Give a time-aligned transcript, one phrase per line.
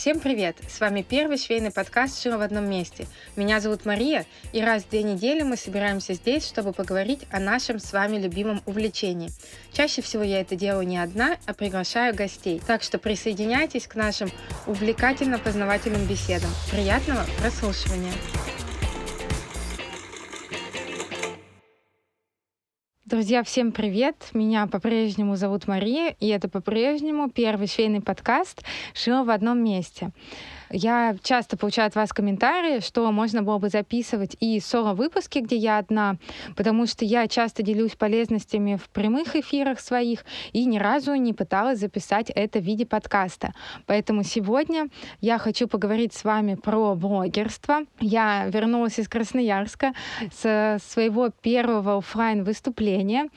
[0.00, 0.56] Всем привет!
[0.66, 3.06] С вами первый швейный подкаст «Шила в одном месте».
[3.36, 7.78] Меня зовут Мария, и раз в две недели мы собираемся здесь, чтобы поговорить о нашем
[7.78, 9.28] с вами любимом увлечении.
[9.74, 12.62] Чаще всего я это делаю не одна, а приглашаю гостей.
[12.66, 14.30] Так что присоединяйтесь к нашим
[14.66, 16.48] увлекательно-познавательным беседам.
[16.70, 18.14] Приятного прослушивания!
[23.20, 24.30] Друзья, всем привет!
[24.32, 28.64] Меня по-прежнему зовут Мария, и это по-прежнему первый швейный подкаст
[28.94, 30.10] «Шила в одном месте».
[30.72, 35.78] Я часто получаю от вас комментарии, что можно было бы записывать и соло-выпуски, где я
[35.78, 36.16] одна,
[36.56, 41.80] потому что я часто делюсь полезностями в прямых эфирах своих и ни разу не пыталась
[41.80, 43.52] записать это в виде подкаста.
[43.86, 44.88] Поэтому сегодня
[45.20, 47.80] я хочу поговорить с вами про блогерство.
[47.98, 49.92] Я вернулась из Красноярска
[50.32, 53.28] с своего первого офлайн выступления.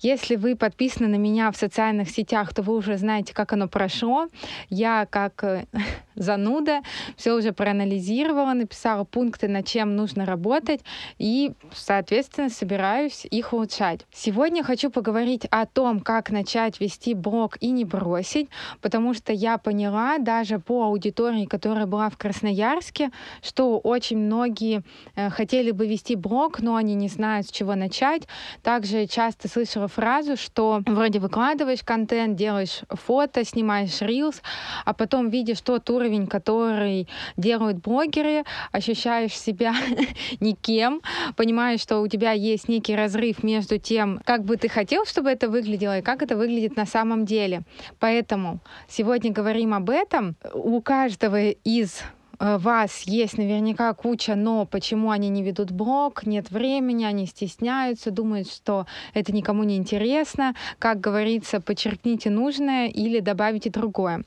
[0.00, 4.28] Если вы подписаны на меня в социальных сетях, то вы уже знаете, как оно прошло.
[4.70, 5.66] Я как
[6.18, 6.80] зануда,
[7.16, 10.80] все уже проанализировала, написала пункты, над чем нужно работать,
[11.18, 14.06] и, соответственно, собираюсь их улучшать.
[14.12, 18.48] Сегодня хочу поговорить о том, как начать вести блог и не бросить,
[18.80, 23.10] потому что я поняла даже по аудитории, которая была в Красноярске,
[23.42, 24.82] что очень многие
[25.14, 28.22] э, хотели бы вести блог, но они не знают, с чего начать.
[28.62, 34.42] Также часто слышала фразу, что вроде выкладываешь контент, делаешь фото, снимаешь рилс,
[34.84, 37.06] а потом видишь тот уровень, уровень, который
[37.36, 39.74] делают блогеры, ощущаешь себя
[40.40, 41.00] никем,
[41.36, 45.48] понимаешь, что у тебя есть некий разрыв между тем, как бы ты хотел, чтобы это
[45.48, 47.62] выглядело, и как это выглядит на самом деле.
[48.00, 50.36] Поэтому сегодня говорим об этом.
[50.54, 52.02] У каждого из
[52.40, 58.10] э, вас есть наверняка куча, но почему они не ведут блог, нет времени, они стесняются,
[58.10, 60.54] думают, что это никому не интересно.
[60.78, 64.24] Как говорится, подчеркните нужное или добавите другое.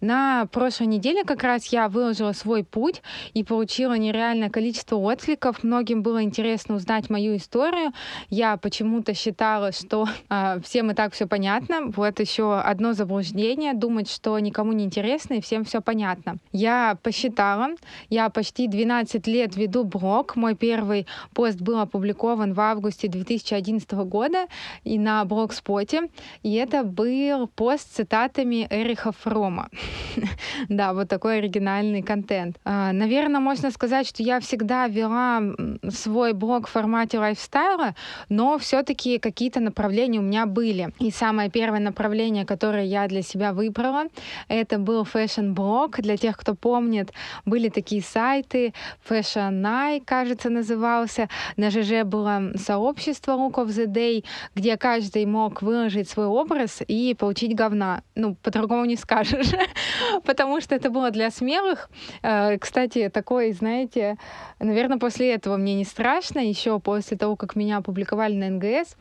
[0.00, 3.02] На прошлой неделе как раз я выложила свой путь
[3.34, 5.64] и получила нереальное количество откликов.
[5.64, 7.92] Многим было интересно узнать мою историю.
[8.30, 11.86] Я почему-то считала, что э, всем и так все понятно.
[11.86, 16.36] Вот еще одно заблуждение, думать, что никому не интересно и всем все понятно.
[16.52, 17.70] Я посчитала,
[18.08, 20.36] я почти 12 лет веду блог.
[20.36, 24.46] Мой первый пост был опубликован в августе 2011 года
[24.84, 26.08] и на блогспоте.
[26.44, 29.68] И это был пост с цитатами Эриха Фрома.
[30.68, 32.56] да, вот такой оригинальный контент.
[32.64, 35.42] А, наверное, можно сказать, что я всегда вела
[35.90, 37.94] свой блог в формате лайфстайла,
[38.28, 40.92] но все-таки какие-то направления у меня были.
[40.98, 44.04] И самое первое направление, которое я для себя выбрала,
[44.48, 46.00] это был fashion-блог.
[46.00, 47.12] Для тех, кто помнит,
[47.44, 48.74] были такие сайты,
[49.08, 51.28] Fashion Night, кажется, назывался.
[51.56, 57.14] На ЖЖ было сообщество Look of the Day, где каждый мог выложить свой образ и
[57.18, 58.02] получить говна.
[58.14, 59.48] Ну, по-другому не скажешь.
[60.24, 61.90] потому что это было для смелых.
[62.22, 64.16] Э, кстати, такой, знаете,
[64.58, 68.96] наверное, после этого мне не страшно, еще после того, как меня опубликовали на НГС,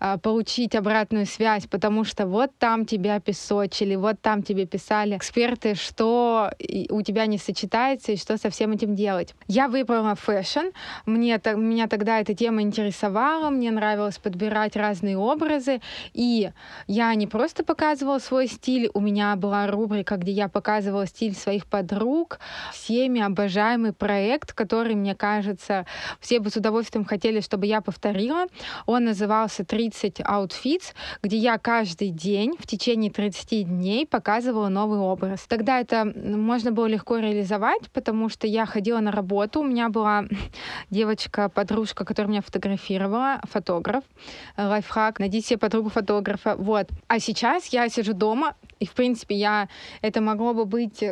[0.00, 5.74] э, получить обратную связь, потому что вот там тебя песочили, вот там тебе писали эксперты,
[5.74, 6.50] что
[6.90, 9.34] у тебя не сочетается и что со всем этим делать.
[9.48, 10.70] Я выбрала fashion,
[11.06, 15.80] мне, меня тогда эта тема интересовала, мне нравилось подбирать разные образы,
[16.12, 16.50] и
[16.86, 21.66] я не просто показывала свой стиль, у меня была рубрика, где я показывала стиль своих
[21.66, 22.38] подруг,
[22.72, 25.86] всеми обожаемый проект, который, мне кажется,
[26.20, 28.46] все бы с удовольствием хотели, чтобы я повторила.
[28.86, 35.46] Он назывался 30 Outfits, где я каждый день в течение 30 дней показывала новый образ.
[35.48, 40.24] Тогда это можно было легко реализовать, потому что я ходила на работу, у меня была
[40.90, 44.04] девочка-подружка, которая меня фотографировала, фотограф,
[44.56, 46.88] лайфхак, найди себе подругу фотографа, вот.
[47.08, 49.68] А сейчас я сижу дома, и, в принципе, я
[50.06, 51.02] это могло бы быть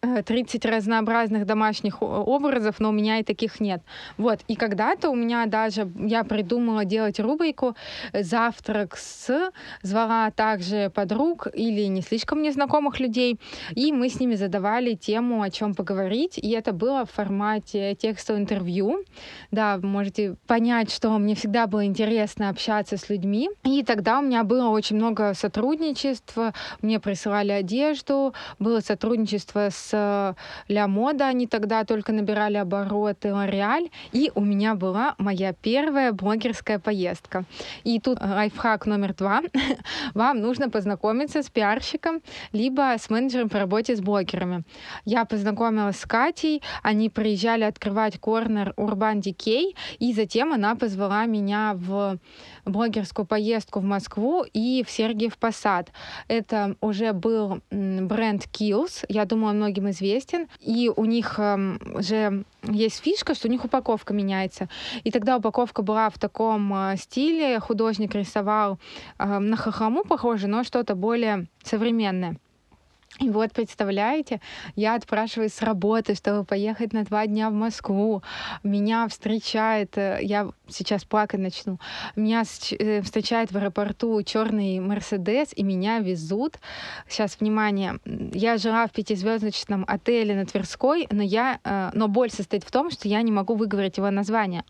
[0.00, 3.82] 30 э, разнообразных домашних образов, но у меня и таких нет.
[4.16, 7.74] Вот, и когда-то у меня даже, я придумала делать рубрику
[8.12, 9.50] «Завтрак с»,
[9.82, 13.40] звала также подруг или не слишком незнакомых людей,
[13.74, 18.40] и мы с ними задавали тему, о чем поговорить, и это было в формате текстового
[18.40, 19.04] интервью.
[19.50, 24.22] Да, вы можете понять, что мне всегда было интересно общаться с людьми, и тогда у
[24.22, 30.36] меня было очень много сотрудничества, мне присылали одежду, было сотрудничество с с
[30.68, 36.78] Ля Мода, они тогда только набирали обороты, Лореаль, и у меня была моя первая блогерская
[36.78, 37.44] поездка.
[37.84, 39.42] И тут лайфхак номер два.
[40.14, 42.20] Вам нужно познакомиться с пиарщиком,
[42.52, 44.64] либо с менеджером по работе с блогерами.
[45.04, 51.72] Я познакомилась с Катей, они приезжали открывать корнер Urban Decay, и затем она позвала меня
[51.74, 52.18] в
[52.68, 55.92] блогерскую поездку в Москву и в Сергиев Посад.
[56.28, 59.04] Это уже был бренд Kills.
[59.08, 60.48] Я думаю, многие многим известен.
[60.60, 64.68] И у них эм, же есть фишка, что у них упаковка меняется.
[65.04, 68.78] И тогда упаковка была в таком э, стиле, художник рисовал
[69.18, 72.36] э, на хохлому похоже, но что-то более современное.
[73.20, 74.40] И вот, представляете,
[74.76, 78.22] я отпрашиваюсь с работы, чтобы поехать на два дня в Москву.
[78.62, 81.80] Меня встречает, э, я сейчас плакать начну,
[82.14, 82.44] меня
[82.78, 86.58] э, встречает в аэропорту черный Мерседес, и меня везут.
[87.08, 92.62] Сейчас, внимание, я жила в пятизвездочном отеле на Тверской, но, я, э, но боль состоит
[92.62, 94.64] в том, что я не могу выговорить его название.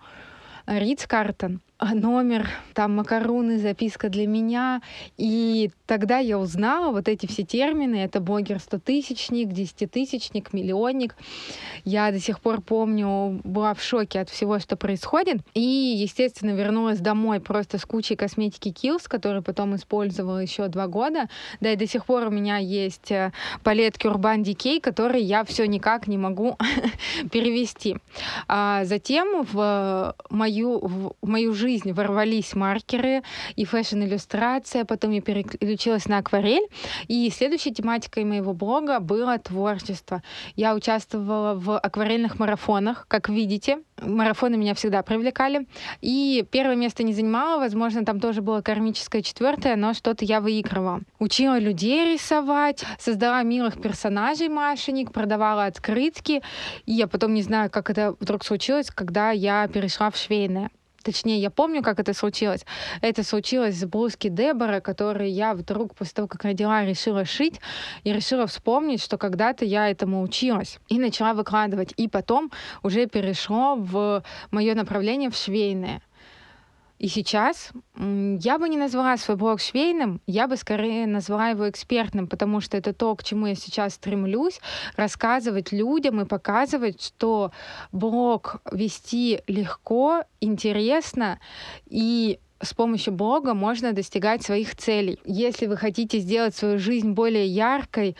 [0.66, 1.60] Ридс Картон.
[1.80, 4.82] А, номер, там макаруны, записка для меня.
[5.16, 7.94] И тогда я узнала вот эти все термины.
[8.02, 11.14] Это блогер стотысячник, десятитысячник, миллионник.
[11.84, 15.40] Я до сих пор помню, была в шоке от всего, что происходит.
[15.54, 21.28] И, естественно, вернулась домой просто с кучей косметики Kills, которую потом использовала еще два года.
[21.60, 23.30] Да и до сих пор у меня есть э,
[23.62, 26.58] палетки Urban Decay, которые я все никак не могу
[27.30, 27.98] перевести.
[28.48, 33.22] А затем в мою, в мою жизнь жизнь ворвались маркеры
[33.54, 36.66] и фэшн-иллюстрация, потом я переключилась на акварель,
[37.08, 40.22] и следующей тематикой моего блога было творчество.
[40.56, 45.66] Я участвовала в акварельных марафонах, как видите, марафоны меня всегда привлекали.
[46.00, 51.00] И первое место не занимала, возможно, там тоже было кармическое четвертое, но что-то я выигрывала.
[51.18, 56.42] Учила людей рисовать, создала милых персонажей Машеник, продавала открытки.
[56.86, 60.70] И я потом не знаю, как это вдруг случилось, когда я перешла в швейное.
[61.08, 62.66] Точнее, я помню, как это случилось.
[63.00, 67.62] Это случилось с блузки Дебора, которые я вдруг после того, как родила, решила шить
[68.04, 70.78] и решила вспомнить, что когда-то я этому училась.
[70.90, 71.94] И начала выкладывать.
[71.96, 72.52] И потом
[72.82, 76.02] уже перешло в мое направление в швейное.
[76.98, 82.26] И сейчас я бы не назвала свой блог швейным, я бы скорее назвала его экспертным,
[82.26, 84.60] потому что это то, к чему я сейчас стремлюсь,
[84.96, 87.52] рассказывать людям и показывать, что
[87.92, 91.38] блог вести легко, интересно
[91.86, 95.20] и с помощью блога можно достигать своих целей.
[95.24, 98.16] Если вы хотите сделать свою жизнь более яркой,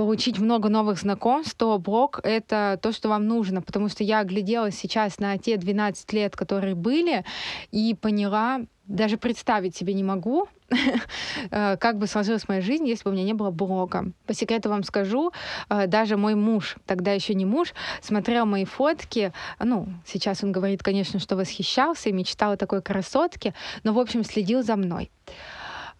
[0.00, 4.74] получить много новых знакомств, то блог— это то, что вам нужно, потому что я огляделась
[4.74, 7.22] сейчас на те 12 лет, которые были,
[7.70, 10.48] и поняла, даже представить себе не могу,
[11.50, 14.10] э, как бы сложилась моя жизнь, если бы у меня не было блога.
[14.26, 15.32] По секрету вам скажу,
[15.68, 19.34] э, даже мой муж, тогда еще не муж, смотрел мои фотки.
[19.62, 23.52] Ну, сейчас он говорит, конечно, что восхищался и мечтал о такой красотке,
[23.84, 25.10] но, в общем, следил за мной.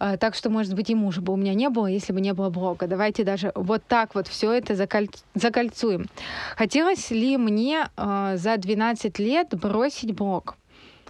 [0.00, 2.32] А, так что, может быть, и мужа бы у меня не было, если бы не
[2.32, 2.87] было блога.
[2.87, 5.08] Давайте даже вот так вот все это заколь...
[5.35, 6.06] закольцуем.
[6.56, 10.56] Хотелось ли мне э, за 12 лет бросить блог?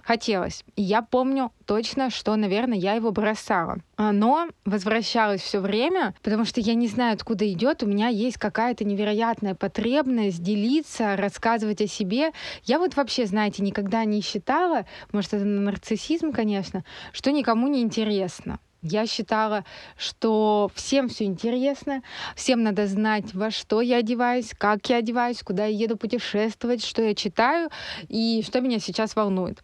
[0.03, 0.65] Хотелось.
[0.75, 3.77] И я помню точно, что, наверное, я его бросала.
[3.95, 7.83] А, но возвращалась все время, потому что я не знаю, откуда идет.
[7.83, 12.31] У меня есть какая-то невероятная потребность делиться, рассказывать о себе.
[12.65, 16.83] Я вот вообще, знаете, никогда не считала, может, это нарциссизм, конечно,
[17.13, 18.59] что никому не интересно.
[18.83, 19.63] Я считала,
[19.95, 22.01] что всем все интересно,
[22.35, 27.03] всем надо знать, во что я одеваюсь, как я одеваюсь, куда я еду путешествовать, что
[27.03, 27.69] я читаю
[28.09, 29.61] и что меня сейчас волнует.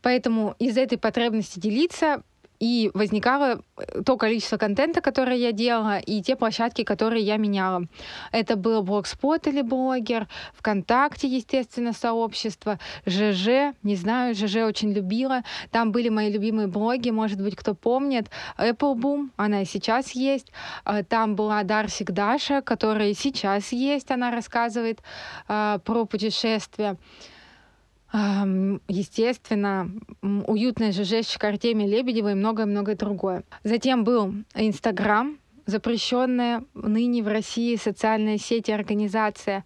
[0.00, 2.22] Поэтому из этой потребности делиться
[2.60, 7.86] и возникало э, то количество контента, которое я делала, и те площадки, которые я меняла.
[8.32, 15.42] Это был Блогспот или блогер, ВКонтакте, естественно, сообщество, ЖЖ, не знаю, ЖЖ очень любила.
[15.70, 18.30] Там были мои любимые блоги, может быть, кто помнит.
[18.58, 20.52] Apple Boom, она и сейчас есть.
[20.84, 25.00] А, там была Дарсик Даша, которая и сейчас есть, она рассказывает
[25.48, 26.96] э, про путешествия
[28.12, 29.90] естественно,
[30.22, 33.44] уютная ЖЖшечка Артемия Лебедева и многое-многое другое.
[33.62, 39.64] Затем был Инстаграм, запрещенная ныне в России социальная сеть и организация.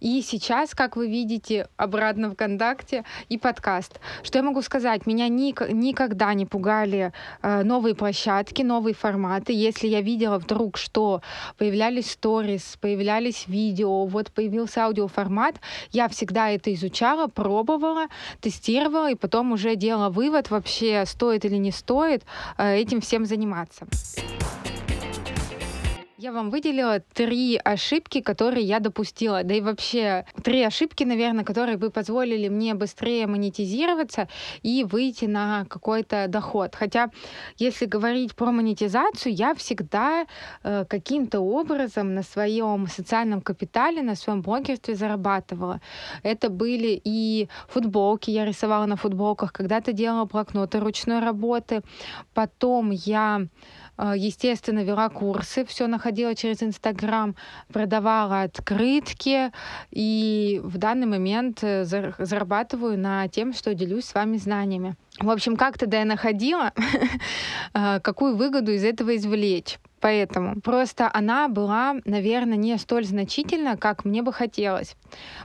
[0.00, 4.00] И сейчас, как вы видите, обратно ВКонтакте и подкаст.
[4.22, 5.06] Что я могу сказать?
[5.06, 7.12] Меня ни, никогда не пугали
[7.42, 9.52] э, новые площадки, новые форматы.
[9.52, 11.22] Если я видела вдруг, что
[11.56, 15.56] появлялись сторис, появлялись видео, вот появился аудиоформат,
[15.90, 18.06] я всегда это изучала, пробовала,
[18.40, 22.24] тестировала и потом уже делала вывод вообще, стоит или не стоит
[22.56, 23.86] э, этим всем заниматься.
[26.20, 29.44] Я вам выделила три ошибки, которые я допустила.
[29.44, 34.26] Да и вообще три ошибки, наверное, которые бы позволили мне быстрее монетизироваться
[34.64, 36.74] и выйти на какой-то доход.
[36.74, 37.10] Хотя,
[37.56, 40.26] если говорить про монетизацию, я всегда
[40.64, 45.80] э, каким-то образом на своем социальном капитале, на своем блогерстве зарабатывала.
[46.24, 51.82] Это были и футболки, я рисовала на футболках, когда-то делала блокноты ручной работы.
[52.34, 53.46] Потом я
[53.98, 57.34] естественно, вела курсы, все находила через Инстаграм,
[57.72, 59.52] продавала открытки,
[59.90, 64.96] и в данный момент э, зарабатываю на тем, что делюсь с вами знаниями.
[65.20, 66.72] В общем, как тогда я находила,
[67.72, 69.78] какую выгоду из этого извлечь.
[70.00, 74.96] Поэтому просто она была, наверное, не столь значительна, как мне бы хотелось.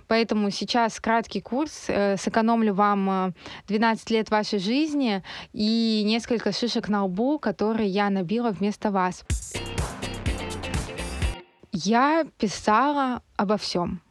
[0.07, 1.85] Поэтому сейчас краткий курс.
[1.87, 3.33] Э, сэкономлю вам
[3.67, 9.25] 12 э, лет вашей жизни и несколько шишек на лбу, которые я набила вместо вас.
[11.71, 14.02] Я писала обо всем.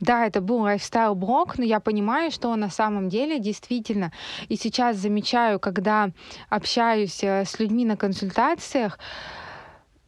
[0.00, 4.12] Да, это был лайфстайл-блог, но я понимаю, что на самом деле действительно.
[4.48, 6.10] И сейчас замечаю, когда
[6.48, 8.98] общаюсь э, с людьми на консультациях,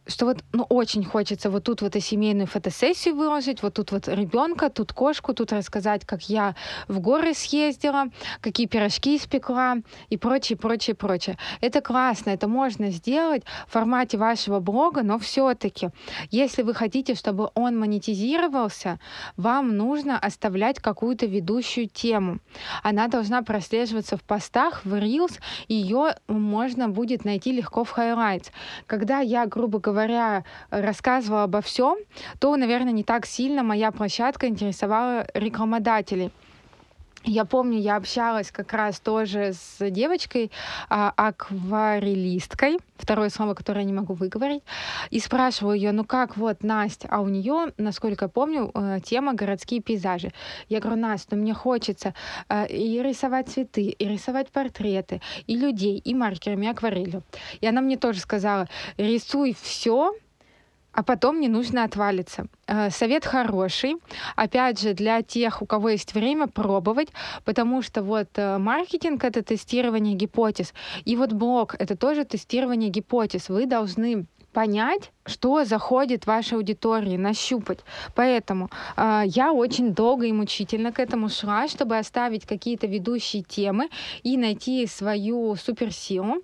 [0.05, 4.07] что вот ну, очень хочется вот тут вот и семейную фотосессию выложить, вот тут вот
[4.07, 6.55] ребенка, тут кошку, тут рассказать, как я
[6.87, 8.05] в горы съездила,
[8.41, 9.77] какие пирожки испекла
[10.09, 11.37] и прочее, прочее, прочее.
[11.61, 15.89] Это классно, это можно сделать в формате вашего блога, но все-таки,
[16.31, 18.99] если вы хотите, чтобы он монетизировался,
[19.37, 22.39] вам нужно оставлять какую-то ведущую тему.
[22.83, 28.47] Она должна прослеживаться в постах, в Reels, ее можно будет найти легко в Highlights.
[28.85, 31.97] Когда я, грубо говоря, говоря, рассказывала обо всем,
[32.39, 36.31] то, наверное, не так сильно моя площадка интересовала рекламодателей.
[37.25, 40.51] Я помню, я общалась как раз тоже с девочкой,
[40.89, 44.61] а, акварелисткой, второе слово, которое я не могу выговорить,
[45.09, 49.33] и спрашиваю ее, ну как, вот, Настя, а у нее, насколько я помню, э, тема
[49.33, 50.33] городские пейзажи.
[50.67, 52.13] Я говорю, Настя, ну мне хочется
[52.49, 57.23] э, и рисовать цветы, и рисовать портреты, и людей, и маркерами, и акварелью.
[57.61, 60.13] И она мне тоже сказала, рисуй все,
[60.93, 62.45] а потом не нужно отвалиться.
[62.67, 63.95] Э, совет хороший,
[64.35, 67.09] опять же, для тех, у кого есть время, пробовать,
[67.43, 70.73] потому что вот э, маркетинг— это тестирование гипотез,
[71.05, 73.49] и вот блог— это тоже тестирование гипотез.
[73.49, 77.79] Вы должны понять, что заходит вашей аудитории, нащупать.
[78.15, 83.89] Поэтому э, я очень долго и мучительно к этому шла, чтобы оставить какие-то ведущие темы
[84.21, 86.43] и найти свою суперсилу.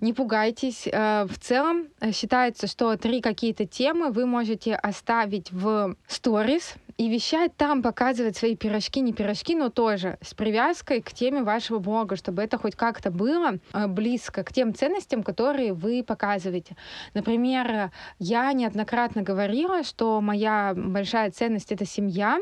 [0.00, 0.86] Не пугайтесь.
[0.86, 7.08] Э, в целом э, считается, что три какие-то темы вы можете оставить в сторис и
[7.08, 12.14] вещать там, показывать свои пирожки, не пирожки, но тоже с привязкой к теме вашего блога,
[12.14, 16.76] чтобы это хоть как-то было э, близко к тем ценностям, которые вы показываете.
[17.14, 17.90] Например,
[18.20, 22.38] я неоднократно говорила, что моя большая ценность— это семья,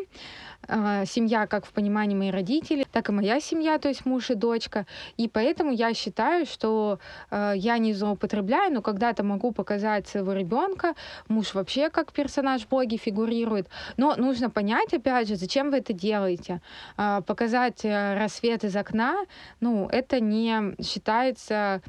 [1.06, 4.87] семья как в понимании моих родителей, так и моя семья, то есть муж и дочка.
[5.16, 6.99] И поэтому я считаю, что
[7.30, 10.94] э, я не злоупотребляю, но когда-то могу показать своего ребенка.
[11.28, 13.68] Муж вообще как персонаж в фигурирует.
[13.96, 16.61] Но нужно понять, опять же, зачем вы это делаете.
[16.96, 19.16] Э, показать рассвет из окна,
[19.61, 21.82] ну, это не считается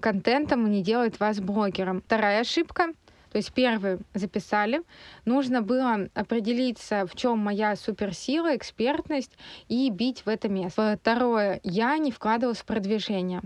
[0.00, 2.02] контентом и не делает вас блогером.
[2.02, 2.88] Вторая ошибка—
[3.30, 4.82] то есть первый записали.
[5.24, 9.32] Нужно было определиться, в чем моя суперсила, экспертность
[9.68, 10.98] и бить в это место.
[11.00, 11.60] Второе.
[11.62, 13.42] Я не вкладывалась в продвижение.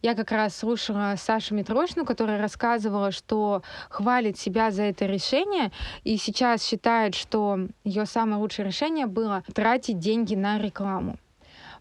[0.00, 5.72] Я как раз слушала Сашу Митрошину, которая рассказывала, что хвалит себя за это решение,
[6.04, 11.18] и сейчас считает, что ее самое лучшее решение было тратить деньги на рекламу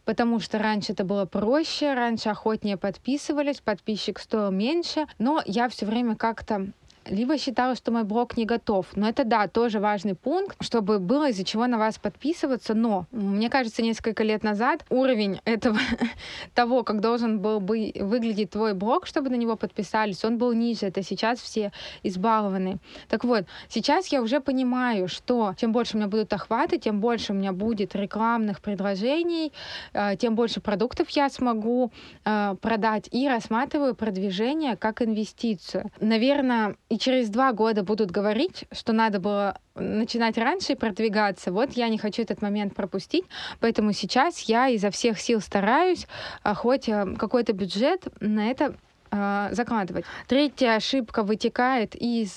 [0.07, 5.85] потому что раньше это было проще, раньше охотнее подписывались, подписчик стоил меньше, но я все
[5.85, 6.67] время как-то
[7.09, 8.85] либо считала, что мой блог не готов.
[8.95, 12.73] Но это, да, тоже важный пункт, чтобы было из-за чего на вас подписываться.
[12.73, 15.77] Но, мне кажется, несколько лет назад уровень этого,
[16.53, 20.87] того, как должен был бы выглядеть твой блог, чтобы на него подписались, он был ниже.
[20.87, 21.71] Это сейчас все
[22.03, 22.77] избалованы.
[23.07, 27.33] Так вот, сейчас я уже понимаю, что чем больше у меня будут охваты, тем больше
[27.33, 29.51] у меня будет рекламных предложений,
[29.93, 31.91] э, тем больше продуктов я смогу
[32.25, 35.91] э, продать и рассматриваю продвижение как инвестицию.
[35.99, 41.51] Наверное, и через два года будут говорить, что надо было начинать раньше и продвигаться.
[41.51, 43.25] Вот я не хочу этот момент пропустить,
[43.59, 46.07] поэтому сейчас я изо всех сил стараюсь
[46.41, 48.73] а, хоть а, какой-то бюджет на это
[49.11, 50.05] а, закладывать.
[50.27, 52.33] Третья ошибка вытекает из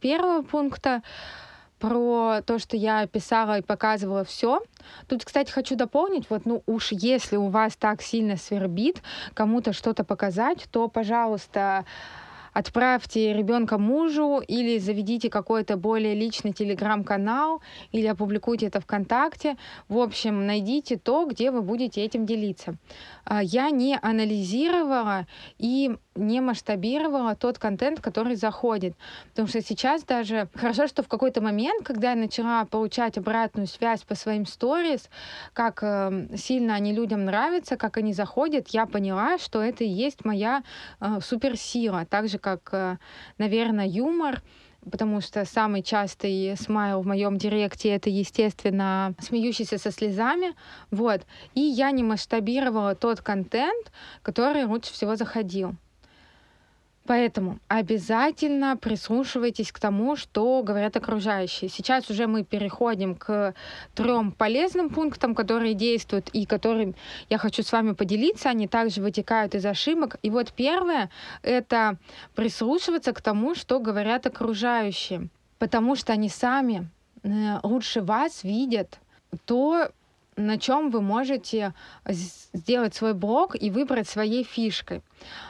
[0.00, 1.02] первого пункта
[1.78, 4.60] про то, что я писала и показывала все.
[5.06, 9.02] Тут, кстати, хочу дополнить, вот, ну уж если у вас так сильно свербит
[9.34, 11.84] кому-то что-то показать, то, пожалуйста,
[12.52, 19.56] отправьте ребенка мужу или заведите какой-то более личный телеграм-канал или опубликуйте это ВКонтакте.
[19.88, 22.76] В общем, найдите то, где вы будете этим делиться.
[23.24, 25.26] А, я не анализировала
[25.58, 28.94] и не масштабировала тот контент, который заходит.
[29.30, 34.02] Потому что сейчас даже хорошо, что в какой-то момент, когда я начала получать обратную связь
[34.02, 35.08] по своим сторис,
[35.52, 40.24] как э, сильно они людям нравятся, как они заходят, я поняла, что это и есть
[40.24, 40.62] моя
[41.00, 42.04] э, суперсила.
[42.06, 42.96] Так же, как, э,
[43.38, 44.42] наверное, юмор
[44.90, 50.54] потому что самый частый смайл в моем директе это, естественно, смеющийся со слезами.
[50.90, 51.20] Вот.
[51.54, 55.76] И я не масштабировала тот контент, который лучше всего заходил.
[57.10, 61.68] Поэтому обязательно прислушивайтесь к тому, что говорят окружающие.
[61.68, 63.52] Сейчас уже мы переходим к
[63.96, 66.94] трем полезным пунктам, которые действуют и которыми
[67.28, 68.50] я хочу с вами поделиться.
[68.50, 70.18] Они также вытекают из ошибок.
[70.22, 71.10] И вот первое—
[71.42, 71.96] это
[72.36, 76.88] прислушиваться к тому, что говорят окружающие, потому что они сами
[77.24, 79.00] э, лучше вас видят
[79.46, 79.90] то,
[80.36, 81.74] на чем вы можете
[82.06, 85.02] сделать свой блог и выбрать своей фишкой.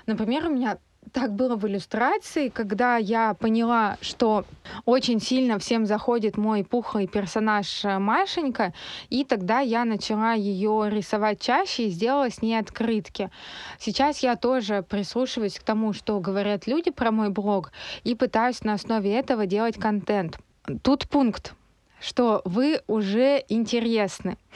[0.07, 0.79] Например, у меня
[1.12, 4.45] так было в иллюстрации, когда я поняла, что
[4.85, 8.73] очень сильно всем заходит мой пухлый персонаж э, Машенька,
[9.09, 13.30] и тогда я начала ее рисовать чаще и сделала с ней открытки.
[13.78, 17.73] Сейчас я тоже прислушиваюсь к тому, что говорят люди про мой блог,
[18.04, 20.38] и пытаюсь на основе этого делать контент.
[20.83, 21.54] Тут пункт,
[22.00, 24.37] что вы уже интересны.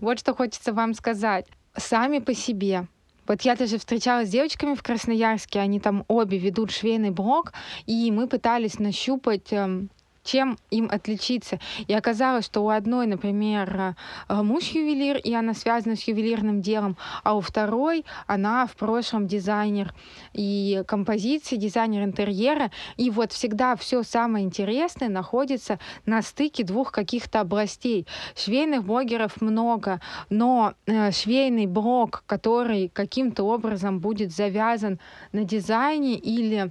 [0.00, 1.46] Вот что хочется вам сказать.
[1.76, 2.86] Сами по себе
[3.26, 7.52] вот я даже встречалась с девочками в Красноярске, они там обе ведут швейный блог,
[7.86, 9.90] и мы пытались нащупать эм,
[10.22, 11.58] чем им отличиться.
[11.86, 13.96] И оказалось, что у одной, например,
[14.28, 19.26] э, муж ювелир, и она связана с ювелирным делом, а у второй она в прошлом
[19.26, 19.94] дизайнер
[20.32, 22.70] и композиции, дизайнер интерьера.
[22.96, 28.06] И вот всегда все самое интересное находится на стыке двух каких-то областей.
[28.36, 30.00] Швейных блогеров много,
[30.30, 35.00] но э, швейный блог, который каким-то образом будет завязан
[35.32, 36.70] на дизайне или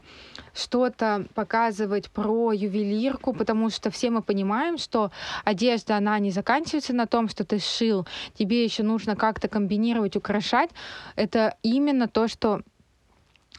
[0.54, 5.10] что-то показывать про ювелирку, потому что все мы понимаем, что
[5.44, 8.06] одежда, она не заканчивается на том, что ты сшил,
[8.38, 10.70] тебе еще нужно как-то комбинировать, украшать.
[11.16, 12.62] Это именно то, что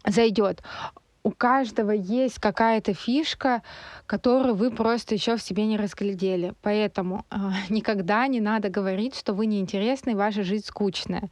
[0.06, 0.62] зайдет
[1.24, 3.62] у каждого есть какая-то фишка,
[4.06, 6.54] которую вы просто еще в себе не разглядели.
[6.62, 7.36] Поэтому э,
[7.68, 11.28] никогда не надо говорить, что вы неинтересны и ваша жизнь скучная.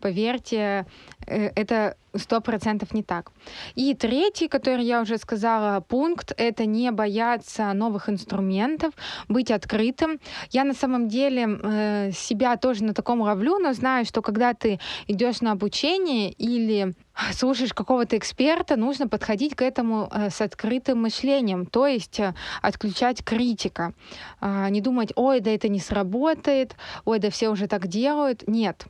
[0.00, 0.86] Поверьте,
[1.26, 3.32] э, это сто процентов не так.
[3.74, 8.94] И третий, который я уже сказала, пункт, это не бояться новых инструментов,
[9.28, 10.20] быть открытым.
[10.50, 14.80] Я на самом деле э, себя тоже на таком ловлю, но знаю, что когда ты
[15.06, 16.94] идешь на обучение или
[17.32, 23.24] слушаешь какого-то эксперта, нужно подходить к этому э, с открытым мышлением, то есть э, отключать
[23.24, 23.94] критика.
[24.40, 28.44] Э, не думать, ой, да это не сработает, ой, да все уже так делают.
[28.46, 28.86] Нет,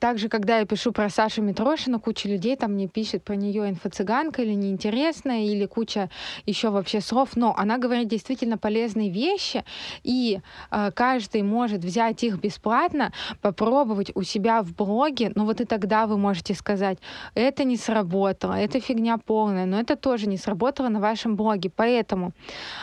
[0.00, 4.42] также, когда я пишу про Сашу Митрошину, куча людей там мне пишет про нее инфо-цыганка
[4.42, 6.10] или неинтересная, или куча
[6.46, 9.64] еще вообще слов, но она говорит действительно полезные вещи,
[10.04, 15.64] и э, каждый может взять их бесплатно, попробовать у себя в блоге, но вот и
[15.64, 16.98] тогда вы можете сказать,
[17.34, 22.32] это не сработало, это фигня полная, но это тоже не сработало на вашем блоге, поэтому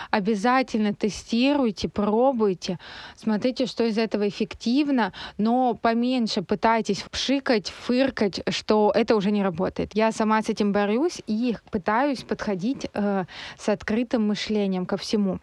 [0.10, 2.80] обязательно тестируйте, пробуйте,
[3.16, 9.44] смотрите, что из этого эффективно, но поменьше пытайтесь пытаетесь пшикать, фыркать, что это уже не
[9.44, 9.92] работает.
[9.94, 13.26] Я сама с этим борюсь и пытаюсь подходить э,
[13.60, 15.40] с открытым мышлением ко всему.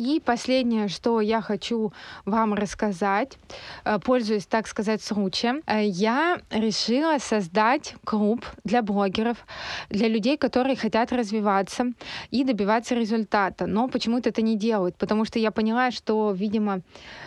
[0.00, 1.92] И последнее, что я хочу
[2.24, 3.36] вам рассказать,
[3.84, 9.36] э, пользуясь, так сказать, случаем, э, я решила создать клуб для блогеров,
[9.90, 11.92] для людей, которые хотят развиваться
[12.30, 16.80] и добиваться результата, но почему-то это не делают, потому что я поняла, что, видимо,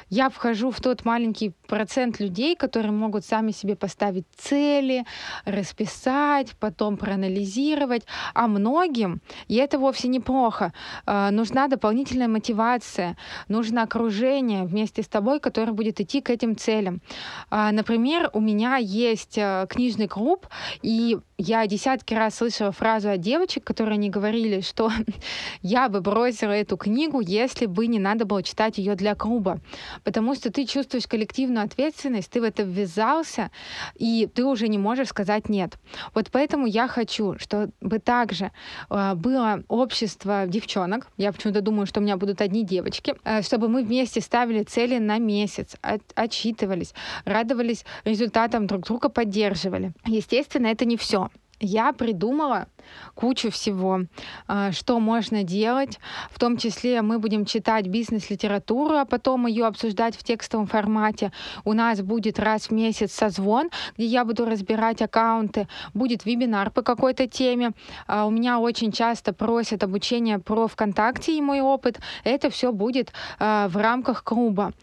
[0.10, 5.06] я вхожу в тот маленький процент людей, которые могут сами себе поставить цели,
[5.46, 10.74] расписать, потом проанализировать, а многим, и это вовсе неплохо,
[11.06, 16.56] э, нужна дополнительная мотивация мотивация, нужно окружение вместе с тобой, которое будет идти к этим
[16.56, 17.02] целям.
[17.50, 20.48] А, например, у меня есть э, книжный клуб,
[20.82, 24.90] и я десятки раз слышала фразу от девочек, которые не говорили, что
[25.62, 29.60] я бы бросила эту книгу, если бы не надо было читать ее для клуба.
[30.04, 33.52] Потому что ты чувствуешь коллективную ответственность, ты в это ввязался,
[33.96, 35.78] и ты уже не можешь сказать нет.
[36.14, 38.52] Вот поэтому я хочу, чтобы также
[38.90, 41.08] э, было общество девчонок.
[41.18, 44.98] Я почему-то думаю, что у меня будут одни девочки, э, чтобы мы вместе ставили цели
[44.98, 46.94] на месяц, от, отчитывались,
[47.26, 49.92] радовались результатам друг друга, поддерживали.
[50.06, 51.30] Естественно, это не все.
[51.64, 52.68] Я придумала
[53.16, 54.02] кучу всего,
[54.48, 56.00] а, что можно делать.
[56.30, 61.32] В том числе мы будем читать бизнес-литературу, а потом ее обсуждать в текстовом формате.
[61.64, 65.68] У нас будет раз в месяц созвон, где я буду разбирать аккаунты.
[65.94, 67.72] Будет вебинар по какой-то теме.
[68.08, 72.00] А, у меня очень часто просят обучение про ВКонтакте и мой опыт.
[72.24, 74.74] Это все будет а, в рамках клуба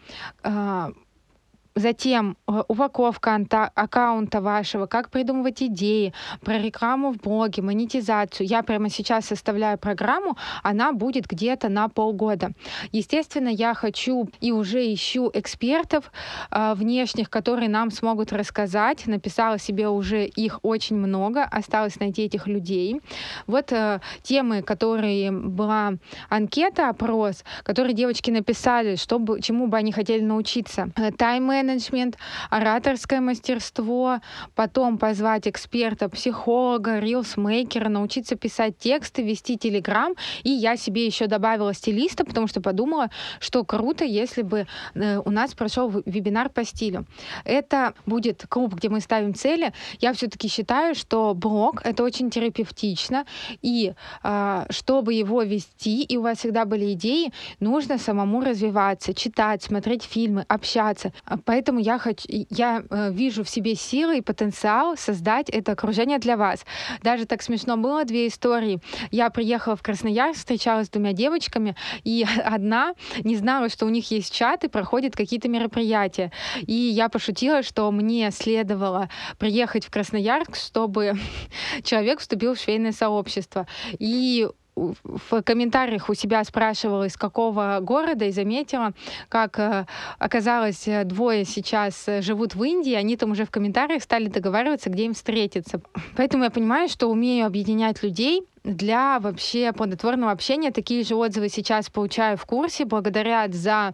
[1.75, 3.39] Затем э, упаковка
[3.75, 8.47] аккаунта вашего, как придумывать идеи, про рекламу в блоге, монетизацию.
[8.47, 12.51] Я прямо сейчас составляю программу, она будет где-то на полгода.
[12.91, 16.11] Естественно, я хочу и уже ищу экспертов
[16.51, 19.07] э, внешних, которые нам смогут рассказать.
[19.07, 22.99] Написала себе уже их очень много, осталось найти этих людей.
[23.47, 25.93] Вот э, темы, которые была
[26.29, 30.89] анкета, опрос, которые девочки написали, чтобы, чему бы они хотели научиться.
[30.97, 32.17] Э, тайм менеджмент,
[32.49, 34.19] ораторское мастерство,
[34.55, 40.13] потом позвать эксперта, психолога, рилсмейкера, научиться писать тексты, вести телеграм.
[40.43, 45.31] И я себе еще добавила стилиста, потому что подумала, что круто, если бы э, у
[45.31, 47.05] нас прошел вебинар по стилю.
[47.45, 49.73] Это будет клуб, где мы ставим цели.
[49.99, 53.25] Я все-таки считаю, что блог— это очень терапевтично,
[53.61, 53.93] и
[54.23, 60.03] а, чтобы его вести, и у вас всегда были идеи, нужно самому развиваться, читать, смотреть
[60.03, 61.13] фильмы, общаться.
[61.51, 66.37] Поэтому я, хочу, я э, вижу в себе силы и потенциал создать это окружение для
[66.37, 66.65] вас.
[67.03, 68.79] Даже так смешно было две истории.
[69.11, 72.93] Я приехала в Красноярск, встречалась с двумя девочками, и одна
[73.25, 76.31] не знала, что у них есть чат и проходят какие-то мероприятия.
[76.61, 81.15] И я пошутила, что мне следовало приехать в Красноярск, чтобы
[81.83, 83.67] человек вступил в швейное сообщество.
[83.99, 88.93] И в комментариях у себя спрашивала, из какого города, и заметила,
[89.29, 89.85] как э,
[90.19, 95.13] оказалось, двое сейчас живут в Индии, они там уже в комментариях стали договариваться, где им
[95.13, 95.81] встретиться.
[96.15, 100.71] Поэтому я понимаю, что умею объединять людей, для вообще плодотворного общения.
[100.71, 102.85] Такие же отзывы сейчас получаю в курсе.
[102.85, 103.93] Благодарят за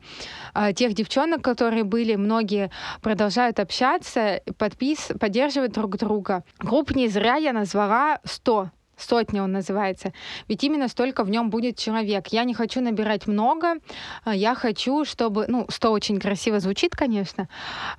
[0.53, 2.15] э, тех девчонок, которые были.
[2.15, 6.43] Многие продолжают общаться, подпис, поддерживают друг друга.
[6.59, 10.13] Групп не зря я назвала 100 Сотня он называется.
[10.47, 12.27] Ведь именно столько в нем будет человек.
[12.27, 13.75] Я не хочу набирать много.
[14.23, 15.45] А я хочу, чтобы...
[15.47, 17.47] Ну, 100 очень красиво звучит, конечно.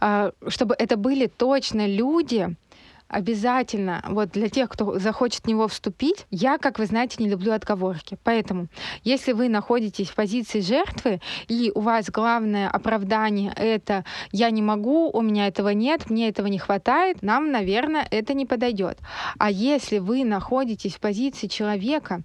[0.01, 2.57] А, чтобы это были точно люди,
[3.09, 7.53] обязательно, вот для тех, кто захочет в него вступить, я, как вы знаете, не люблю
[7.53, 8.19] отговорки.
[8.23, 8.69] Поэтому,
[9.03, 15.11] если вы находитесь в позиции жертвы, и у вас главное оправдание это «я не могу,
[15.11, 18.99] у меня этого нет, мне этого не хватает», нам, наверное, это не подойдет.
[19.39, 22.23] А если вы находитесь в позиции человека,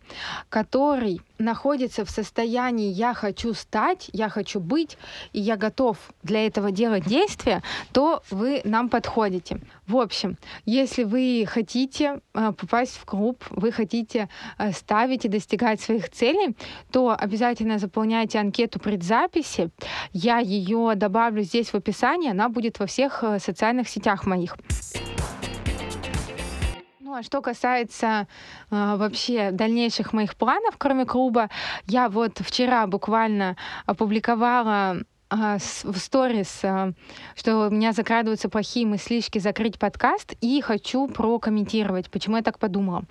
[0.50, 4.97] который находится в состоянии «я хочу стать», «я хочу быть»,
[5.34, 9.62] и я готов для этого делать действия, то вы нам подходите.
[9.88, 15.82] В общем, если вы хотите э, попасть в клуб, вы хотите э, ставить и достигать
[15.82, 16.56] своих целей,
[16.91, 19.69] то обязательно заполняйте анкету предзаписи.
[20.13, 24.56] Я ее добавлю здесь в описании, она будет во всех э, социальных сетях моих.
[27.15, 28.28] А что касается
[28.71, 31.49] э, вообще дальнейших моих планов, кроме клуба,
[31.86, 34.97] я вот вчера буквально опубликовала
[35.36, 36.93] в сторис, а,
[37.36, 43.04] что у меня закрадываются плохие мыслишки закрыть подкаст, и хочу прокомментировать, почему я так подумала.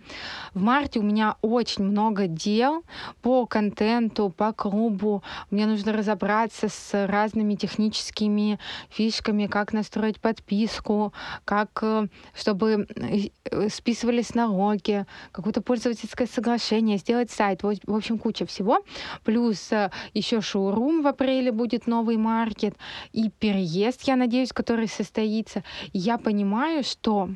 [0.55, 2.85] В марте у меня очень много дел
[3.23, 5.23] по контенту, по клубу.
[5.51, 8.59] Мне нужно разобраться с разными техническими
[8.91, 11.13] фишками, как настроить подписку,
[11.45, 17.63] как, э, чтобы э, списывались налоги, какое-то пользовательское соглашение, сделать сайт.
[17.63, 18.85] В общем, куча всего.
[19.25, 22.75] Плюс э, еще шоурум в апреле будет новый новый маркет
[23.13, 25.63] и переезд, я надеюсь, который состоится.
[25.93, 27.31] я понимаю, что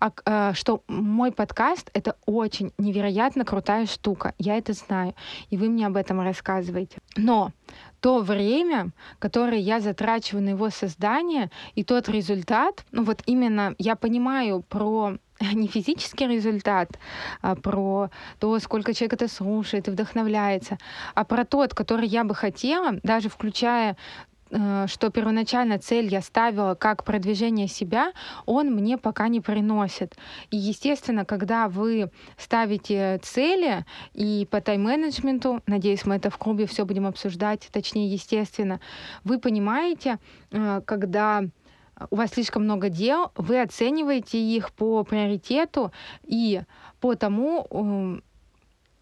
[0.00, 4.34] а, что мой подкаст— это очень невероятно крутая штука.
[4.38, 5.14] Я это знаю,
[5.50, 6.98] и вы мне об этом рассказываете.
[7.16, 7.52] Но
[8.00, 13.96] то время, которое я затрачиваю на его создание, и тот результат, ну вот именно я
[13.96, 15.16] понимаю про
[15.54, 16.98] не физический результат,
[17.40, 20.78] а про то, сколько человек это слушает и вдохновляется,
[21.14, 23.96] а про тот, который я бы хотела, даже включая
[24.50, 28.12] э, что первоначально цель я ставила как продвижение себя,
[28.46, 30.14] он мне пока не приносит.
[30.50, 36.84] И, естественно, когда вы ставите цели и по тайм-менеджменту, надеюсь, мы это в клубе все
[36.84, 38.80] будем обсуждать, точнее, естественно,
[39.24, 40.18] вы понимаете,
[40.50, 41.44] э, когда
[42.10, 45.92] у вас слишком много дел, вы оцениваете их по приоритету
[46.24, 46.62] и
[47.00, 48.20] по тому,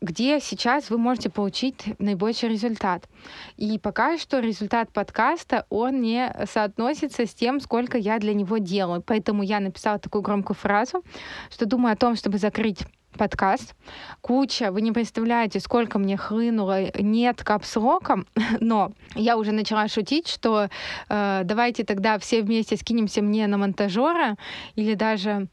[0.01, 3.09] где сейчас вы можете получить наибольший результат.
[3.57, 9.03] И пока что результат подкаста, он не соотносится с тем, сколько я для него делаю.
[9.03, 11.05] Поэтому я написала такую громкую фразу,
[11.51, 12.87] что думаю о том, чтобы закрыть
[13.21, 13.75] подкаст.
[14.23, 18.27] Куча, вы не представляете, сколько мне хлынуло нет капсроком,
[18.61, 20.71] но я уже начала шутить, что
[21.11, 24.37] э, давайте тогда все вместе скинемся мне на монтажера
[24.75, 25.49] или даже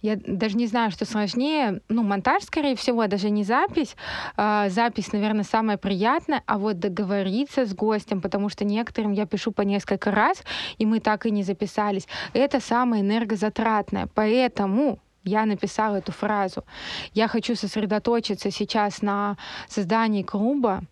[0.00, 1.80] я даже не знаю, что сложнее.
[1.88, 3.94] Ну, монтаж, скорее всего, даже не запись.
[4.36, 9.52] А, запись, наверное, самая приятная, а вот договориться с гостем, потому что некоторым я пишу
[9.52, 10.42] по несколько раз,
[10.78, 12.08] и мы так и не записались.
[12.32, 14.08] Это самое энергозатратное.
[14.12, 16.64] Поэтому я написала эту фразу.
[17.14, 19.36] Я хочу сосредоточиться сейчас на
[19.68, 20.82] создании клуба,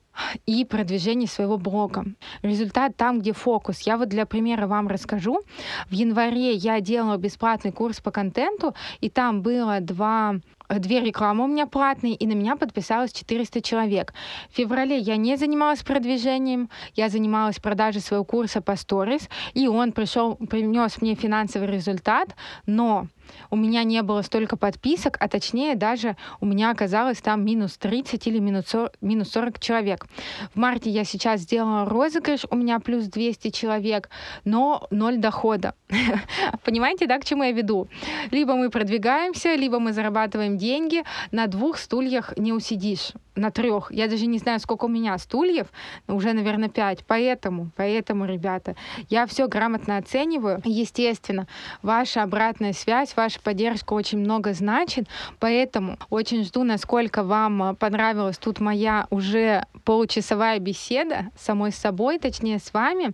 [0.46, 2.04] и продвижении своего блога.
[2.42, 3.80] Результат там, где фокус.
[3.82, 5.40] Я вот для примера вам расскажу.
[5.88, 10.36] В январе я делала бесплатный курс по контенту, и там было два
[10.68, 14.14] две рекламы у меня платные, и на меня подписалось 400 человек.
[14.50, 19.90] В феврале я не занималась продвижением, я занималась продажей своего курса по сторис, и он
[19.90, 23.08] пришел, принес мне финансовый результат, но
[23.50, 28.26] у меня не было столько подписок, а точнее даже у меня оказалось там минус 30
[28.26, 30.06] или минус 40, минус 40 человек.
[30.54, 34.10] В марте я сейчас сделала розыгрыш, у меня плюс 200 человек,
[34.44, 35.74] но ноль дохода.
[36.64, 37.88] Понимаете, да, к чему я веду?
[38.30, 43.90] Либо мы продвигаемся, либо мы зарабатываем деньги, на двух стульях не усидишь на трех.
[43.90, 45.66] Я даже не знаю, сколько у меня стульев,
[46.06, 47.04] уже, наверное, пять.
[47.06, 48.76] Поэтому, поэтому, ребята,
[49.08, 50.60] я все грамотно оцениваю.
[50.64, 51.48] Естественно,
[51.82, 58.60] ваша обратная связь, ваша поддержка очень много значит, поэтому очень жду, насколько вам понравилась тут
[58.60, 63.12] моя уже получасовая беседа самой с собой, точнее с вами,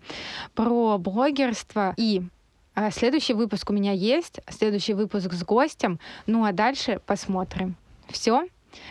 [0.55, 2.23] про блогерство и
[2.75, 5.99] а, Следующий выпуск у меня есть, следующий выпуск с гостем.
[6.27, 7.75] Ну а дальше посмотрим.
[8.09, 8.47] Все.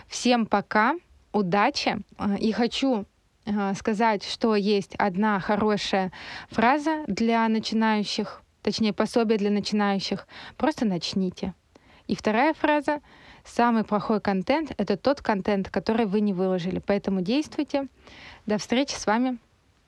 [0.08, 0.96] Всем пока
[1.36, 1.98] удачи.
[2.18, 3.06] А, и хочу
[3.46, 6.12] а, сказать, что есть одна хорошая
[6.50, 10.28] фраза для начинающих, точнее пособие для начинающих.
[10.58, 11.54] Просто начните.
[12.08, 13.02] И вторая фраза.
[13.44, 16.80] Самый плохой контент— это тот контент, который вы не выложили.
[16.80, 17.88] Поэтому действуйте.
[18.48, 19.38] До встречи с вами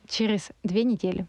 [0.08, 1.26] через две недели.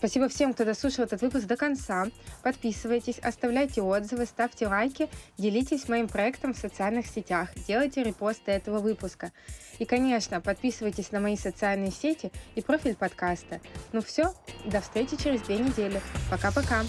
[0.00, 2.06] Спасибо всем, кто дослушал этот выпуск до конца.
[2.42, 9.30] Подписывайтесь, оставляйте отзывы, ставьте лайки, делитесь моим проектом в социальных сетях, делайте репосты этого выпуска.
[9.78, 13.60] И, конечно, подписывайтесь на мои социальные сети и профиль подкаста.
[13.92, 14.32] Ну все,
[14.64, 16.00] до встречи через две недели.
[16.30, 16.80] Пока-пока.